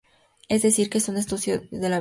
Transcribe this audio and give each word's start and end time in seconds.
Es 0.49 0.63
decir 0.63 0.89
que 0.89 0.97
es 0.97 1.07
un 1.09 1.17
estudioso 1.17 1.61
de 1.69 1.69
la 1.69 1.77
vida. 1.77 1.89